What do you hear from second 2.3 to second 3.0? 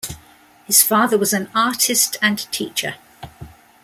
teacher.